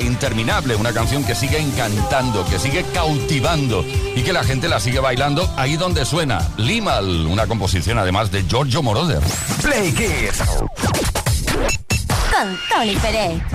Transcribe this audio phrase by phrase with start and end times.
[0.00, 3.84] Interminable, una canción que sigue encantando, que sigue cautivando
[4.14, 6.46] y que la gente la sigue bailando ahí donde suena.
[6.56, 9.20] Limal, una composición además de Giorgio Moroder.
[9.62, 10.42] Play Kids.
[12.30, 13.53] Con Tony Pérez.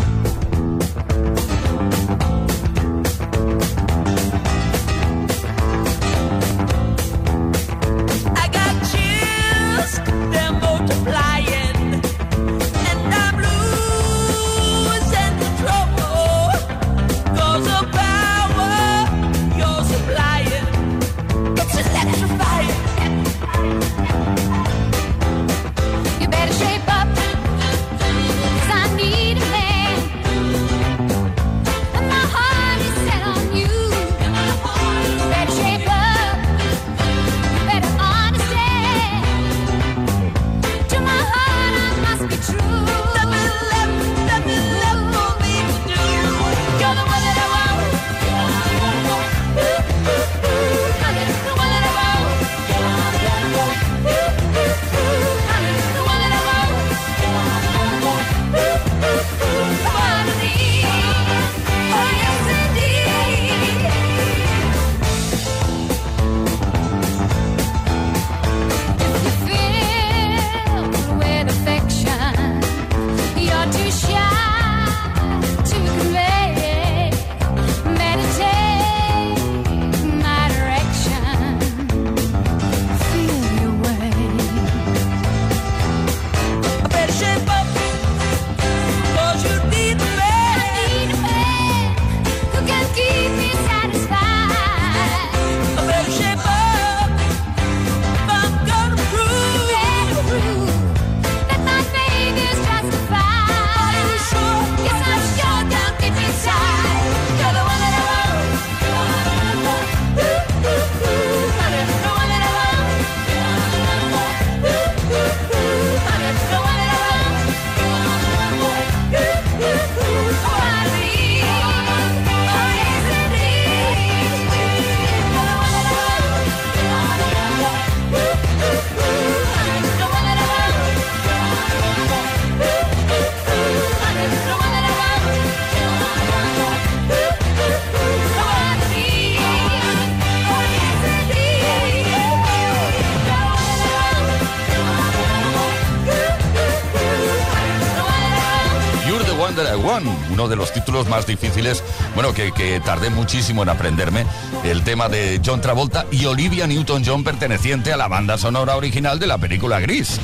[151.08, 151.84] Más difíciles,
[152.16, 154.26] bueno, que, que tardé muchísimo en aprenderme,
[154.64, 159.28] el tema de John Travolta y Olivia Newton-John perteneciente a la banda sonora original de
[159.28, 160.20] la película Gris.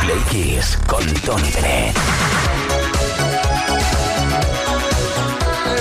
[0.00, 1.94] Play Kiss con Tony Pérez.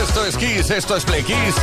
[0.01, 1.55] Esto es Kiss, esto es Play Kiss.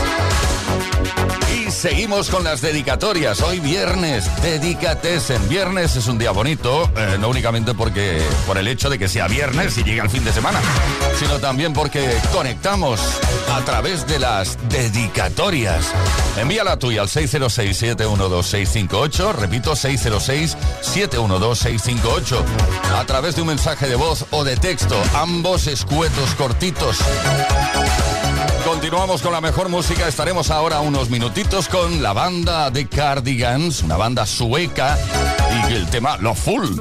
[1.71, 3.41] Seguimos con las dedicatorias.
[3.41, 5.97] Hoy viernes, dedícates en viernes.
[5.97, 9.79] Es un día bonito, eh, no únicamente porque por el hecho de que sea viernes
[9.79, 10.61] y llegue el fin de semana,
[11.19, 13.01] sino también porque conectamos
[13.53, 15.95] a través de las dedicatorias.
[16.37, 19.33] Envía la tuya al 606-712-658.
[19.33, 22.45] Repito, 606-712-658.
[22.97, 26.99] A través de un mensaje de voz o de texto, ambos escuetos cortitos.
[28.71, 30.07] Continuamos con la mejor música.
[30.07, 34.97] Estaremos ahora unos minutitos con la banda de Cardigans, una banda sueca,
[35.69, 36.79] y el tema Lo Full.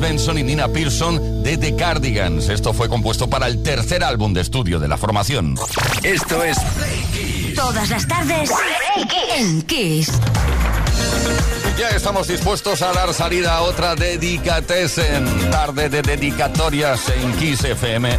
[0.00, 2.48] Benson y Nina Pearson de The Cardigans.
[2.48, 5.54] Esto fue compuesto para el tercer álbum de estudio de la formación.
[6.02, 6.58] Esto es
[7.54, 8.50] Todas las tardes
[9.36, 10.12] en Kiss.
[11.80, 18.18] Ya estamos dispuestos a dar salida a otra Dedicatesen, tarde de dedicatorias en Kiss FM,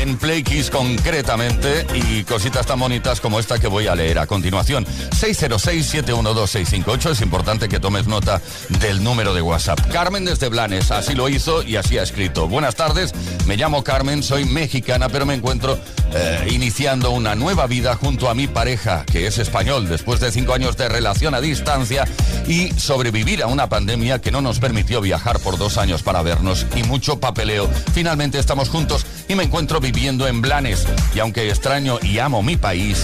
[0.00, 4.26] en Play Kiss concretamente, y cositas tan bonitas como esta que voy a leer a
[4.26, 4.86] continuación.
[5.10, 8.40] 606-712-658, es importante que tomes nota
[8.80, 9.78] del número de WhatsApp.
[9.92, 12.48] Carmen desde Blanes, así lo hizo y así ha escrito.
[12.48, 13.12] Buenas tardes,
[13.46, 15.78] me llamo Carmen, soy mexicana, pero me encuentro
[16.14, 20.54] eh, iniciando una nueva vida junto a mi pareja, que es español, después de cinco
[20.54, 22.06] años de relación a distancia
[22.46, 22.72] y
[23.02, 26.84] sobrevivir a una pandemia que no nos permitió viajar por dos años para vernos y
[26.84, 27.68] mucho papeleo.
[27.92, 30.86] Finalmente estamos juntos y me encuentro viviendo en Blanes.
[31.12, 33.02] Y aunque extraño y amo mi país,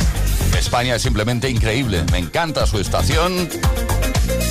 [0.56, 2.04] España es simplemente increíble.
[2.12, 3.48] Me encanta su estación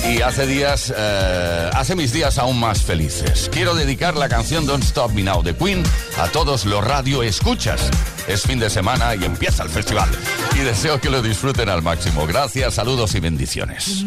[0.06, 3.48] y hace días, eh, hace mis días aún más felices.
[3.50, 5.82] Quiero dedicar la canción Don't Stop Me Now de Queen
[6.18, 7.88] a todos los radio escuchas.
[8.28, 10.08] Es fin de semana y empieza el festival.
[10.54, 12.26] Y deseo que lo disfruten al máximo.
[12.26, 14.04] Gracias, saludos y bendiciones.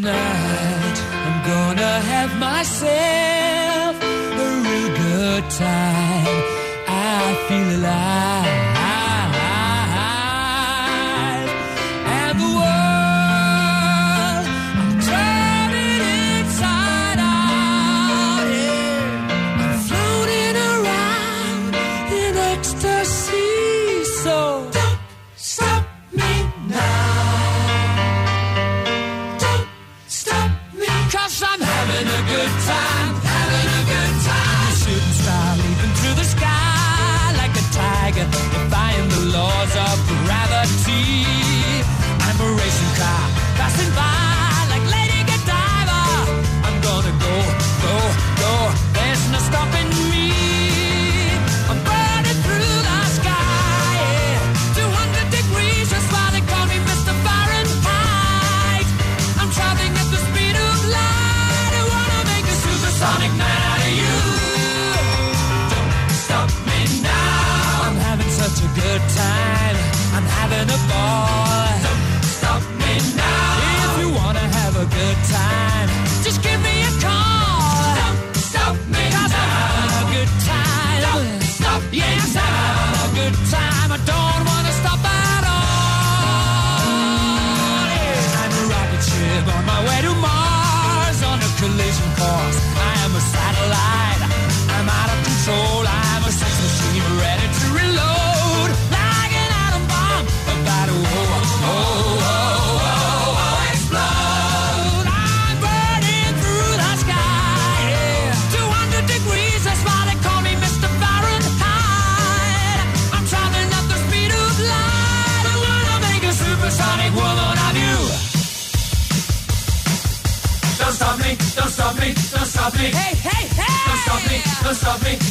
[122.81, 122.89] me.
[122.91, 123.81] Hey, hey, hey.
[123.87, 124.41] Don't stop me.
[124.63, 125.30] Don't stop me.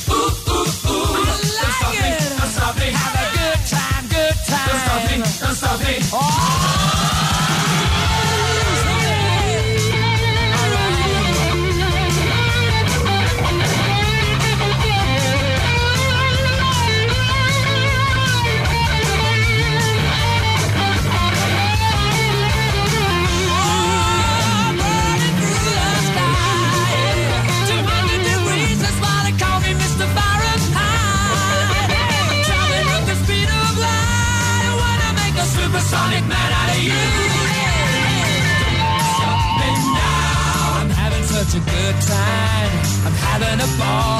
[43.80, 44.19] fall.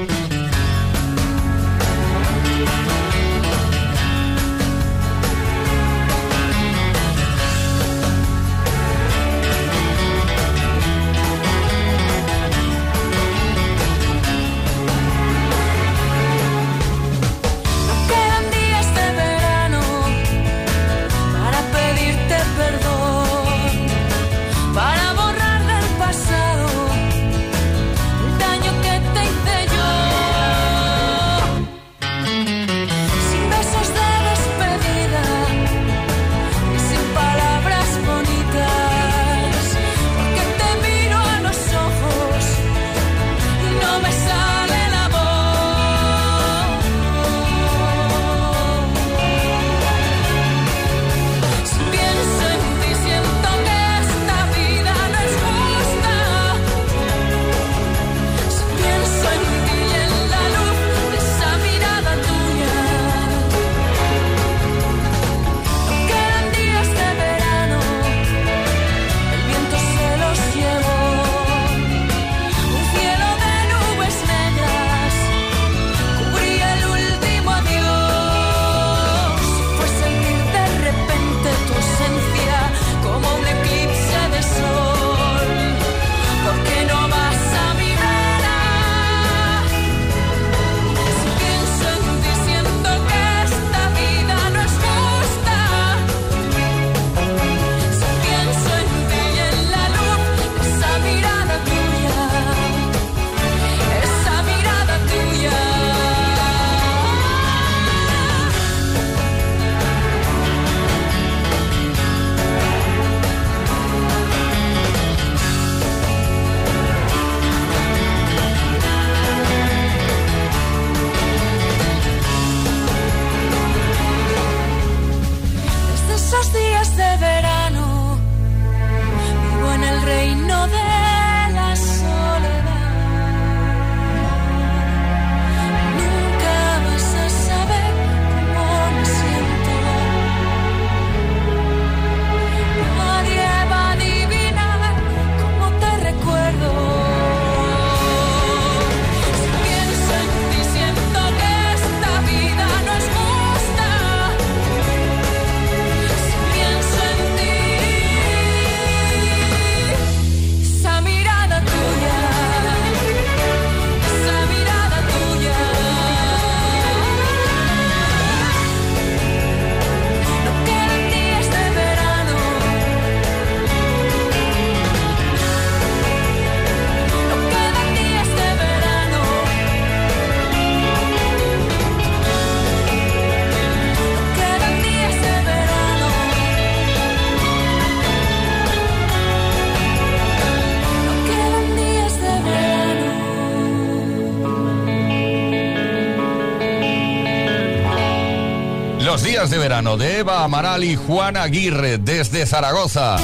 [199.21, 203.17] Los días de verano de Eva Amaral y Juan Aguirre desde Zaragoza.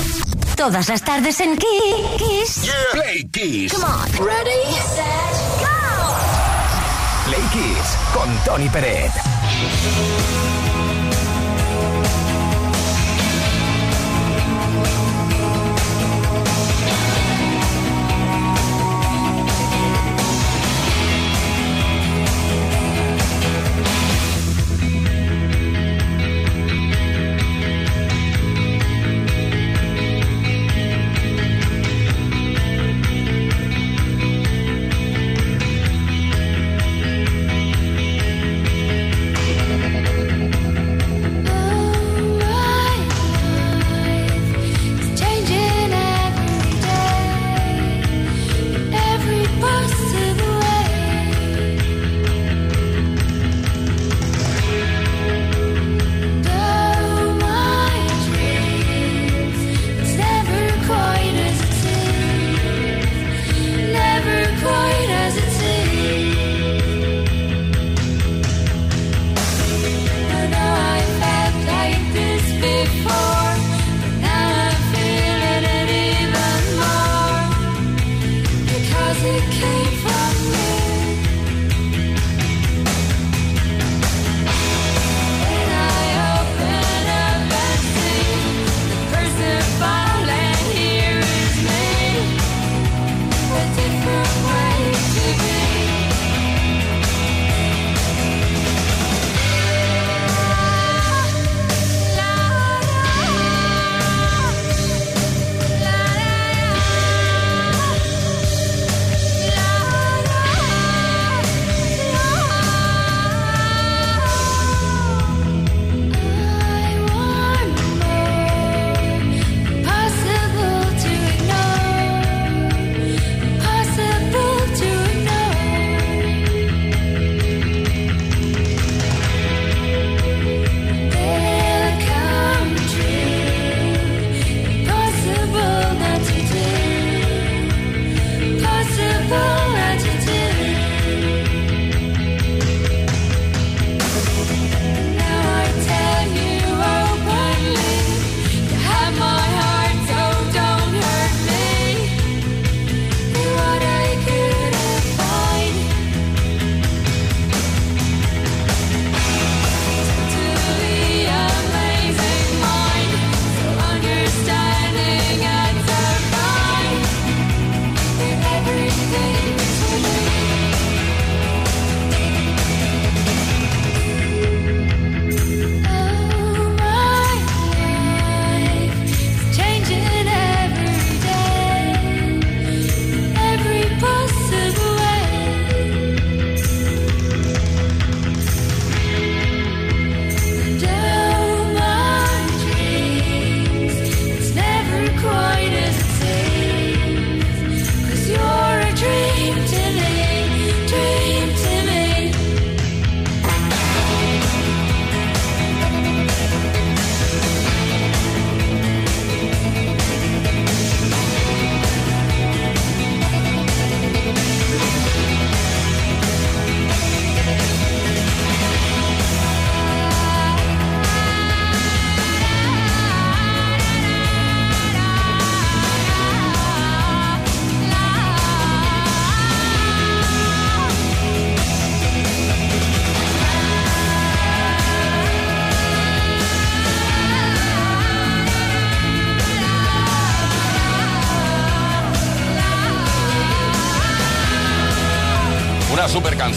[0.55, 2.71] Todas las tardes en Kiss.
[2.91, 3.73] Play Kiss.
[3.73, 4.11] Come on.
[4.23, 5.65] Ready, set, go.
[7.25, 9.11] Play Kiss con Tony Peret.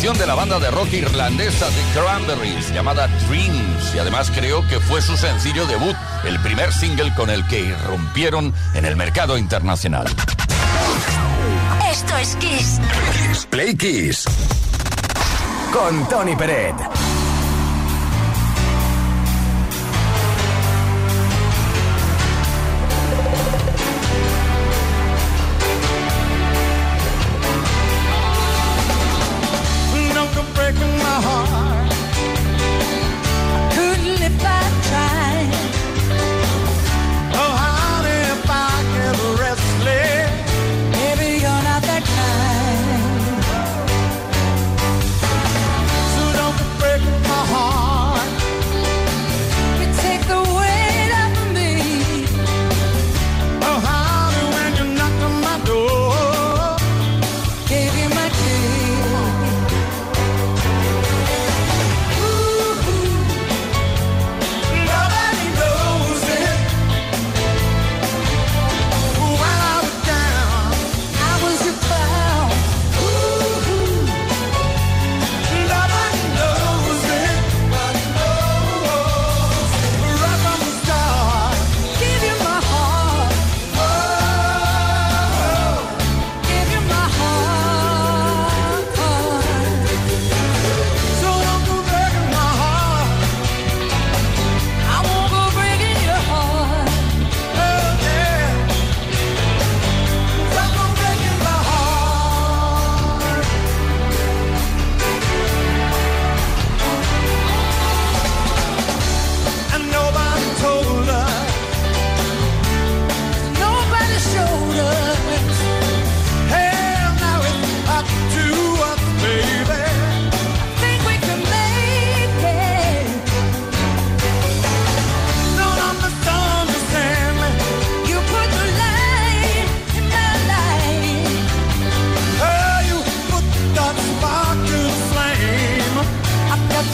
[0.01, 4.81] Canción de la banda de rock irlandesa The Cranberries llamada Dreams y además creo que
[4.81, 10.07] fue su sencillo debut, el primer single con el que irrumpieron en el mercado internacional.
[11.91, 12.81] Esto es Kiss.
[13.51, 14.25] Play Kiss.
[15.71, 16.77] Con Tony Peret.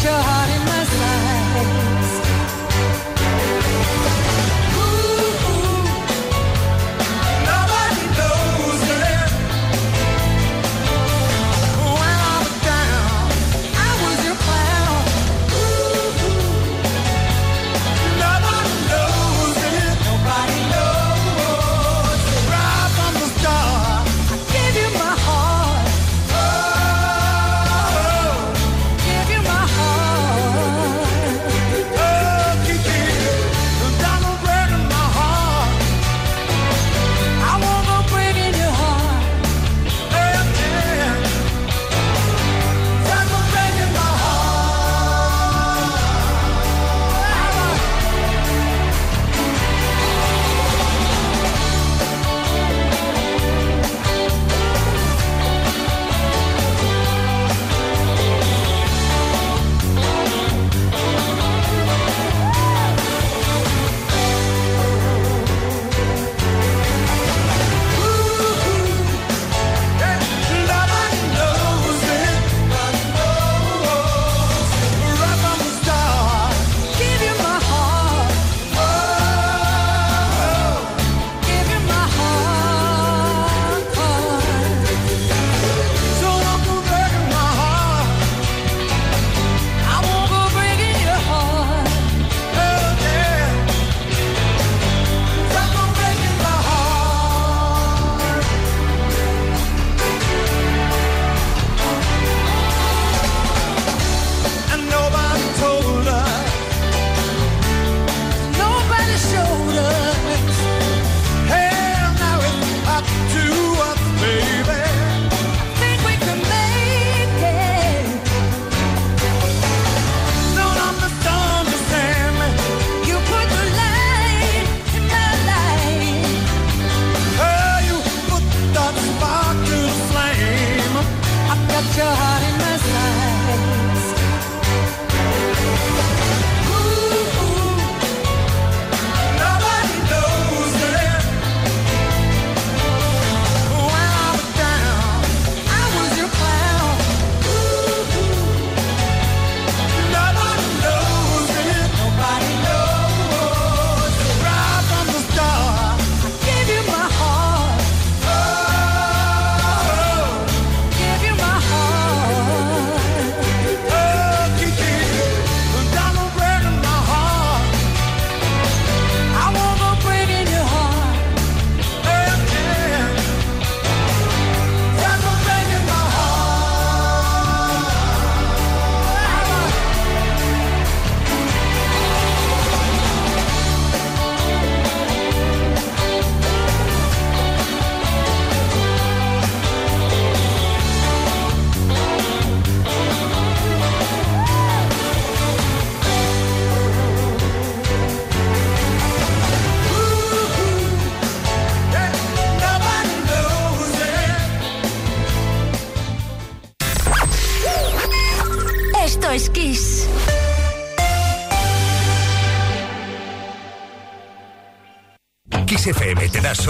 [0.02, 0.75] your heart in my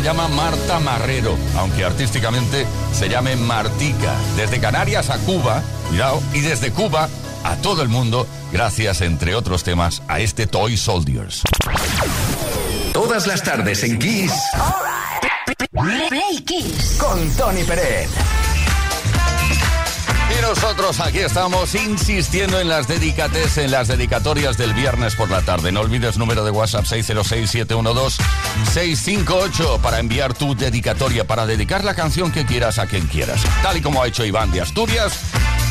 [0.00, 4.14] Se llama Marta Marrero, aunque artísticamente se llame Martica.
[4.34, 7.10] Desde Canarias a Cuba, cuidado, y desde Cuba
[7.44, 11.42] a todo el mundo, gracias, entre otros temas, a este Toy Soldiers.
[12.94, 14.32] Todas las tardes en Kiss.
[16.46, 16.96] Kiss.
[16.98, 18.08] Con Tony Pérez.
[20.42, 25.70] Nosotros aquí estamos insistiendo en las dedicates, en las dedicatorias del viernes por la tarde.
[25.72, 32.46] No olvides número de WhatsApp 606-712-658 para enviar tu dedicatoria, para dedicar la canción que
[32.46, 33.42] quieras a quien quieras.
[33.62, 35.20] Tal y como ha hecho Iván de Asturias.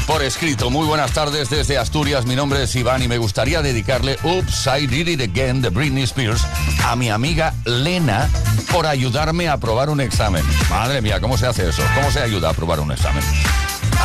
[0.08, 2.26] Por escrito, muy buenas tardes desde Asturias.
[2.26, 6.04] Mi nombre es Iván y me gustaría dedicarle Oops, I Did It Again de Britney
[6.04, 6.42] Spears
[6.84, 8.30] a mi amiga Lena
[8.72, 10.44] por ayudarme a aprobar un examen.
[10.70, 11.84] Madre mía, ¿cómo se hace eso?
[11.96, 13.24] ¿Cómo se ayuda a aprobar un examen?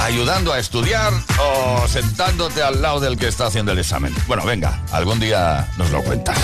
[0.02, 4.14] Ayudando a estudiar o sentándote al lado del que está haciendo el examen.
[4.26, 6.38] Bueno, venga, algún día nos lo cuentas.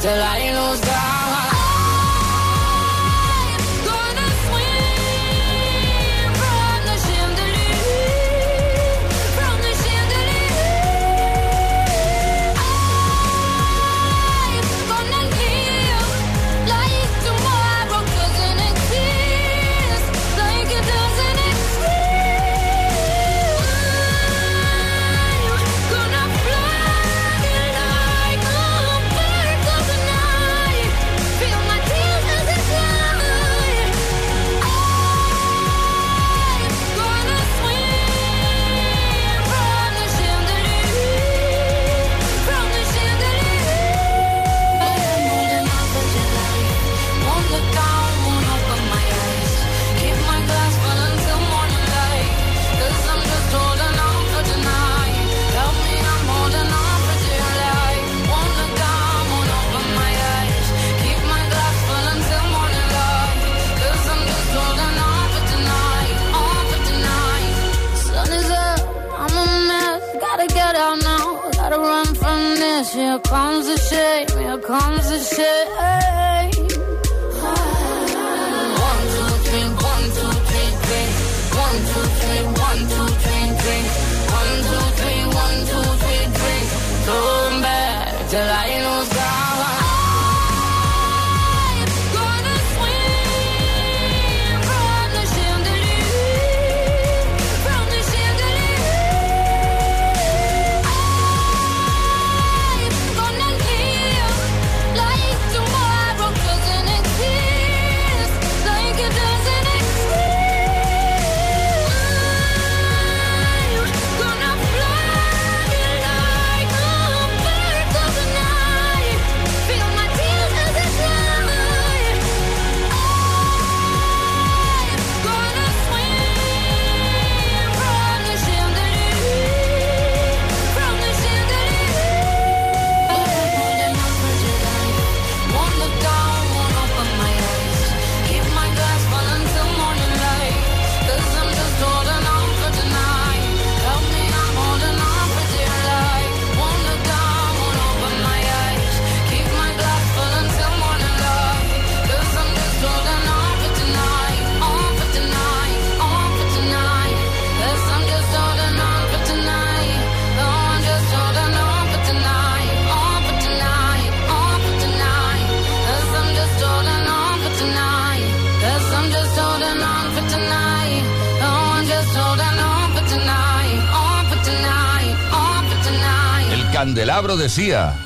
[0.00, 1.07] till I lose God.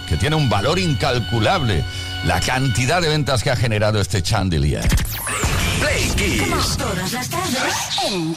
[0.09, 1.83] que tiene un valor incalculable
[2.25, 4.87] la cantidad de ventas que ha generado este chandelier.
[6.79, 7.29] Todas las
[8.07, 8.37] en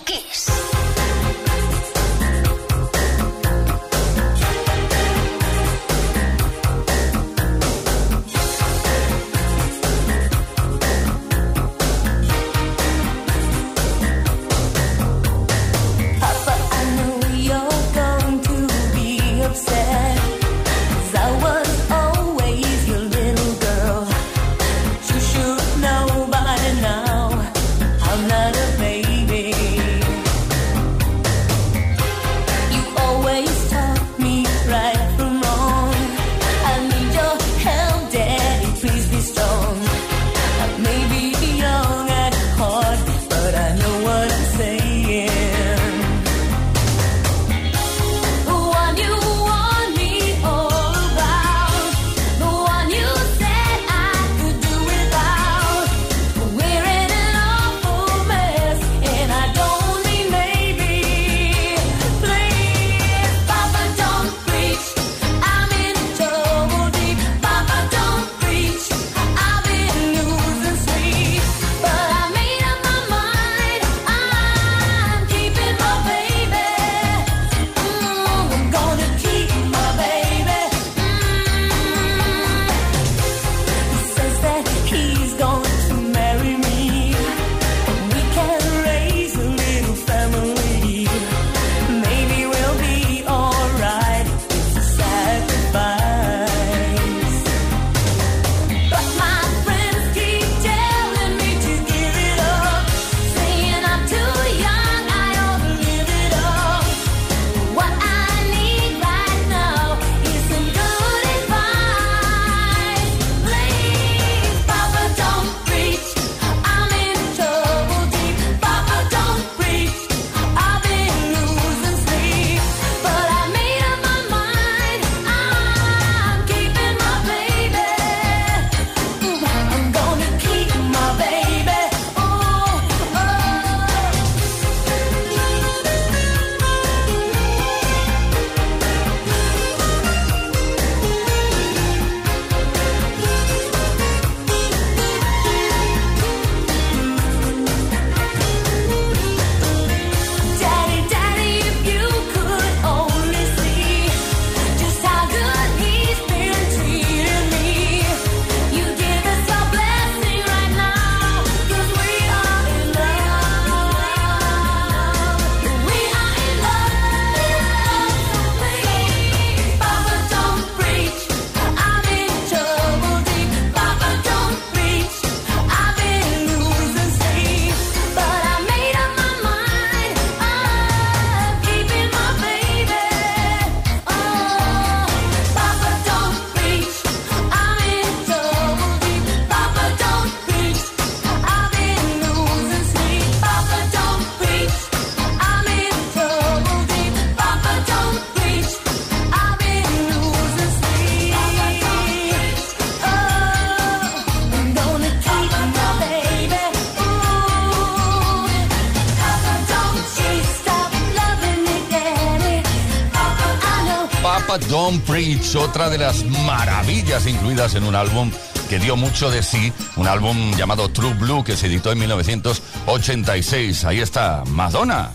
[214.55, 218.31] llamaba Don't Preach, otra de las maravillas incluidas en un álbum
[218.69, 223.85] que dio mucho de sí, un álbum llamado True Blue que se editó en 1986.
[223.85, 225.11] Ahí está Madonna.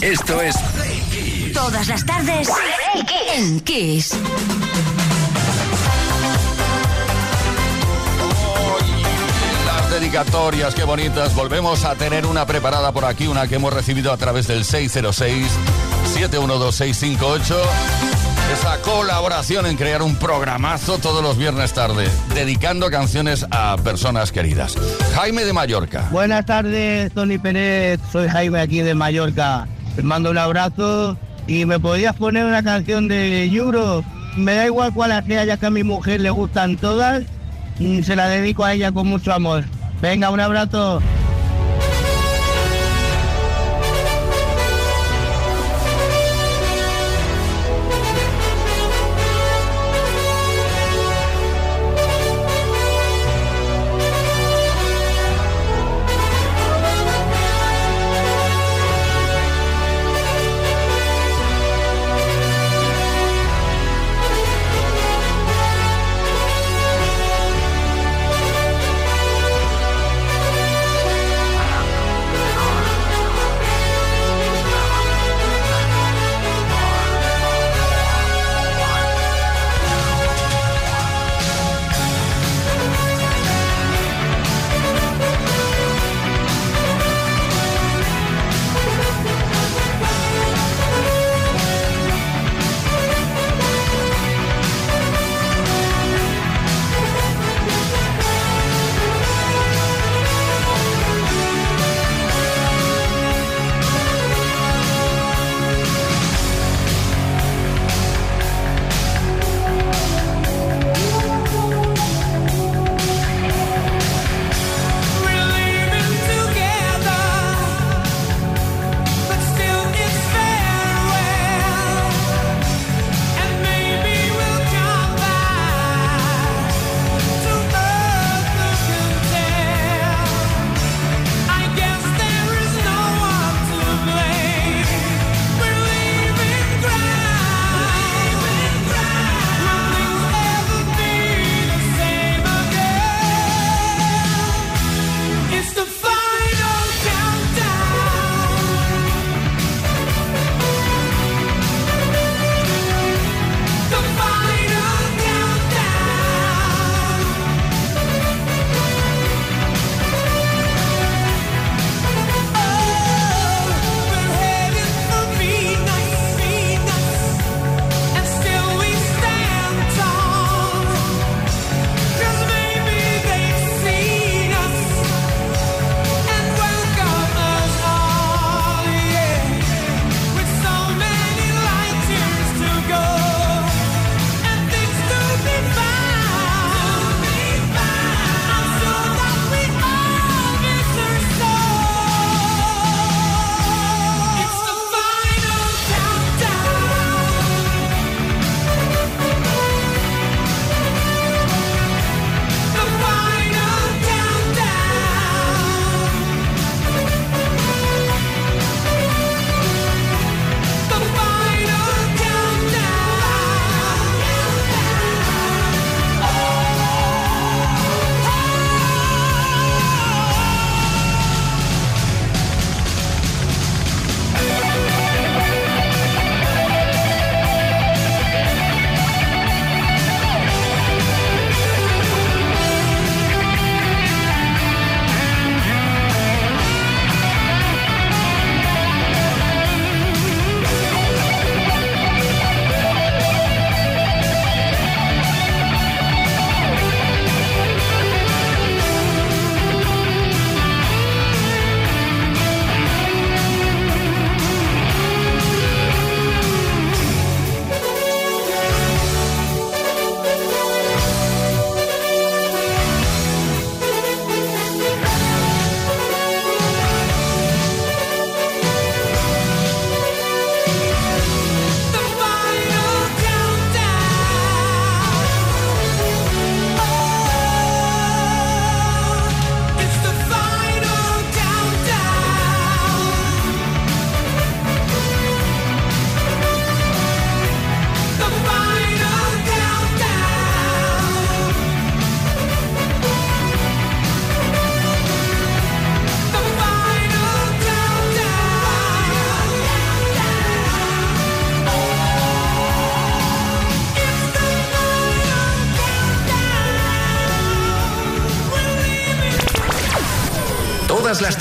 [0.00, 0.56] Esto es
[1.52, 2.48] Todas las tardes
[3.34, 4.14] en Kiss.
[9.90, 11.34] dedicatorias, qué bonitas.
[11.34, 15.46] Volvemos a tener una preparada por aquí, una que hemos recibido a través del 606
[16.14, 24.32] 712658 esa colaboración en crear un programazo todos los viernes tarde, dedicando canciones a personas
[24.32, 24.76] queridas.
[25.14, 26.08] Jaime de Mallorca.
[26.10, 28.00] Buenas tardes, Tony Pérez.
[28.10, 29.66] Soy Jaime aquí de Mallorca.
[29.96, 31.16] Te mando un abrazo
[31.46, 34.04] y me podías poner una canción de Euro.
[34.36, 37.24] Me da igual cuál sea, ya que a mi mujer le gustan todas.
[37.78, 39.64] Y se la dedico a ella con mucho amor.
[40.00, 41.00] Venga, un abrazo.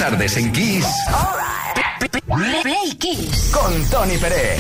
[0.02, 0.88] Tardes en Kiss
[2.64, 3.52] Play Kiss.
[3.54, 4.60] con Tony Pérez.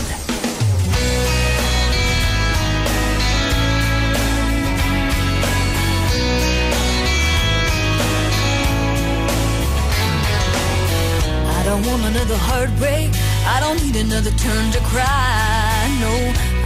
[11.47, 13.09] I don't want another heartbreak.
[13.47, 15.87] I don't need another turn to cry.
[15.99, 16.13] No,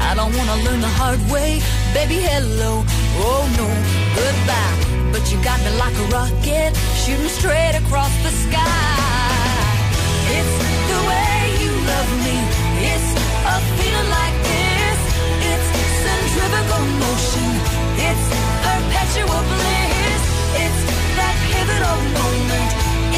[0.01, 1.61] I don't wanna learn the hard way.
[1.93, 2.83] Baby, hello.
[3.23, 3.67] Oh no,
[4.19, 4.85] goodbye.
[5.13, 6.75] But you got me like a rocket,
[7.05, 8.61] shooting straight across the sky.
[10.37, 10.55] It's
[10.89, 12.37] the way you love me.
[12.81, 13.09] It's
[13.45, 14.99] a feeling like this.
[15.51, 15.67] It's
[16.01, 17.49] centrifugal motion.
[18.09, 18.25] It's
[18.65, 20.23] perpetual bliss.
[20.63, 20.81] It's
[21.17, 22.71] that pivotal moment.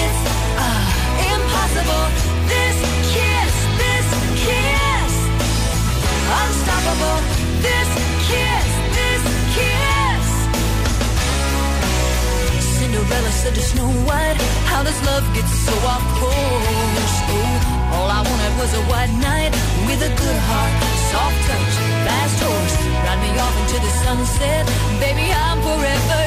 [0.03, 0.21] It's
[0.67, 0.87] ah
[1.31, 2.05] impossible.
[2.51, 2.77] This
[3.15, 4.07] kiss, this
[4.43, 5.13] kiss,
[6.43, 7.36] unstoppable.
[12.97, 14.37] Cinderella said to Snow White,
[14.73, 17.13] How does love get so off course?
[17.29, 19.51] Oh, all I wanted was a white knight
[19.85, 20.73] with a good heart,
[21.11, 21.73] soft touch,
[22.05, 22.75] fast horse.
[23.05, 24.65] Ride me off into the sunset,
[24.99, 26.26] baby, I'm forever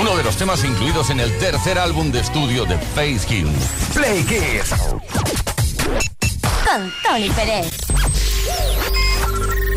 [0.00, 3.52] uno de los temas incluidos en el tercer álbum de estudio de Face King.
[3.94, 4.74] Play Kiss.
[6.64, 7.70] Con Tony Pérez.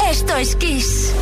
[0.10, 1.14] Esto es Kiss.